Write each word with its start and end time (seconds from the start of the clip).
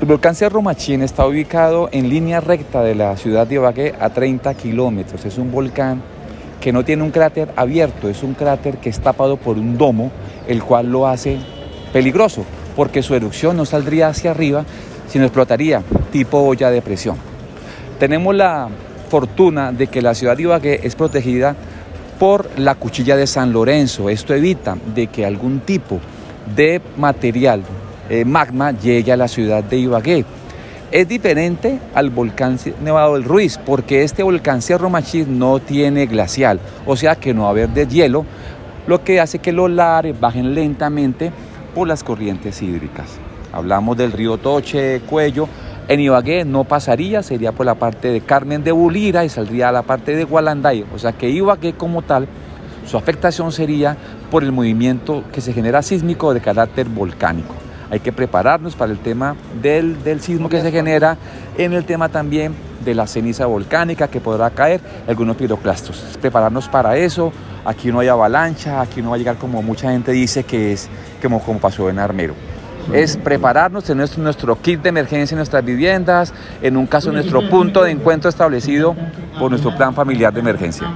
El 0.00 0.06
volcán 0.06 0.34
Cerro 0.34 0.62
Machín 0.62 1.02
está 1.02 1.26
ubicado 1.26 1.90
en 1.92 2.08
línea 2.08 2.40
recta 2.40 2.82
de 2.82 2.94
la 2.94 3.18
ciudad 3.18 3.46
de 3.46 3.56
Ibagué 3.56 3.94
a 4.00 4.08
30 4.08 4.54
kilómetros. 4.54 5.26
Es 5.26 5.36
un 5.36 5.52
volcán 5.52 6.00
que 6.58 6.72
no 6.72 6.86
tiene 6.86 7.02
un 7.02 7.10
cráter 7.10 7.50
abierto, 7.54 8.08
es 8.08 8.22
un 8.22 8.32
cráter 8.32 8.78
que 8.78 8.88
es 8.88 8.98
tapado 9.00 9.36
por 9.36 9.58
un 9.58 9.76
domo, 9.76 10.10
el 10.48 10.62
cual 10.62 10.90
lo 10.90 11.06
hace 11.06 11.36
peligroso, 11.92 12.46
porque 12.76 13.02
su 13.02 13.14
erupción 13.14 13.58
no 13.58 13.66
saldría 13.66 14.08
hacia 14.08 14.30
arriba, 14.30 14.64
sino 15.06 15.26
explotaría 15.26 15.82
tipo 16.10 16.38
olla 16.38 16.70
de 16.70 16.80
presión. 16.80 17.16
Tenemos 17.98 18.34
la 18.34 18.68
fortuna 19.10 19.70
de 19.70 19.88
que 19.88 20.00
la 20.00 20.14
ciudad 20.14 20.34
de 20.34 20.44
Ibagué 20.44 20.80
es 20.82 20.96
protegida 20.96 21.54
por 22.18 22.48
la 22.58 22.74
cuchilla 22.74 23.16
de 23.16 23.26
San 23.26 23.52
Lorenzo. 23.52 24.08
Esto 24.08 24.32
evita 24.32 24.78
de 24.94 25.08
que 25.08 25.26
algún 25.26 25.60
tipo 25.60 26.00
de 26.56 26.80
material 26.96 27.62
eh, 28.10 28.24
magma 28.24 28.72
llegue 28.72 29.12
a 29.12 29.16
la 29.16 29.28
ciudad 29.28 29.62
de 29.62 29.78
Ibagué. 29.78 30.24
Es 30.90 31.06
diferente 31.06 31.78
al 31.94 32.10
volcán 32.10 32.58
Nevado 32.82 33.14
del 33.14 33.22
Ruiz, 33.22 33.56
porque 33.64 34.02
este 34.02 34.24
volcán 34.24 34.60
Cerro 34.60 34.90
Machín 34.90 35.38
no 35.38 35.60
tiene 35.60 36.06
glacial, 36.06 36.58
o 36.84 36.96
sea 36.96 37.14
que 37.14 37.32
no 37.32 37.42
va 37.42 37.48
a 37.48 37.50
haber 37.52 37.68
deshielo, 37.68 38.26
lo 38.88 39.04
que 39.04 39.20
hace 39.20 39.38
que 39.38 39.52
los 39.52 39.70
lares 39.70 40.18
bajen 40.18 40.52
lentamente 40.52 41.30
por 41.72 41.86
las 41.86 42.02
corrientes 42.02 42.60
hídricas. 42.60 43.18
Hablamos 43.52 43.96
del 43.96 44.10
río 44.10 44.38
Toche, 44.38 45.00
Cuello, 45.02 45.48
en 45.86 46.00
Ibagué 46.00 46.44
no 46.44 46.64
pasaría, 46.64 47.22
sería 47.22 47.52
por 47.52 47.66
la 47.66 47.76
parte 47.76 48.08
de 48.08 48.22
Carmen 48.22 48.64
de 48.64 48.72
Bulira 48.72 49.24
y 49.24 49.28
saldría 49.28 49.68
a 49.68 49.72
la 49.72 49.82
parte 49.82 50.16
de 50.16 50.24
Gualanday, 50.24 50.84
o 50.92 50.98
sea 50.98 51.12
que 51.12 51.30
Ibagué 51.30 51.74
como 51.74 52.02
tal, 52.02 52.26
su 52.84 52.96
afectación 52.96 53.52
sería 53.52 53.96
por 54.32 54.42
el 54.42 54.50
movimiento 54.50 55.22
que 55.32 55.40
se 55.40 55.52
genera 55.52 55.82
sísmico 55.82 56.34
de 56.34 56.40
carácter 56.40 56.88
volcánico 56.88 57.54
hay 57.90 58.00
que 58.00 58.12
prepararnos 58.12 58.76
para 58.76 58.92
el 58.92 58.98
tema 58.98 59.36
del, 59.60 60.02
del 60.02 60.20
sismo 60.20 60.48
que 60.48 60.60
se 60.60 60.70
genera, 60.70 61.16
en 61.58 61.72
el 61.72 61.84
tema 61.84 62.08
también 62.08 62.54
de 62.84 62.94
la 62.94 63.06
ceniza 63.06 63.46
volcánica 63.46 64.08
que 64.08 64.20
podrá 64.20 64.50
caer, 64.50 64.80
algunos 65.06 65.36
piroclastos. 65.36 66.18
Prepararnos 66.20 66.68
para 66.68 66.96
eso, 66.96 67.32
aquí 67.64 67.90
no 67.92 68.00
hay 68.00 68.08
avalancha, 68.08 68.80
aquí 68.80 69.02
no 69.02 69.10
va 69.10 69.16
a 69.16 69.18
llegar 69.18 69.36
como 69.36 69.62
mucha 69.62 69.90
gente 69.90 70.12
dice 70.12 70.44
que 70.44 70.72
es 70.72 70.88
como, 71.22 71.40
como 71.40 71.58
pasó 71.58 71.88
en 71.90 71.98
Armero. 71.98 72.34
Es 72.92 73.16
prepararnos, 73.16 73.84
tener 73.84 74.18
nuestro 74.18 74.60
kit 74.60 74.82
de 74.82 74.88
emergencia 74.88 75.34
en 75.34 75.38
nuestras 75.38 75.64
viviendas, 75.64 76.32
en 76.62 76.76
un 76.76 76.86
caso 76.86 77.12
nuestro 77.12 77.48
punto 77.48 77.82
de 77.82 77.90
encuentro 77.90 78.30
establecido 78.30 78.96
por 79.38 79.50
nuestro 79.50 79.76
plan 79.76 79.94
familiar 79.94 80.32
de 80.32 80.40
emergencia. 80.40 80.88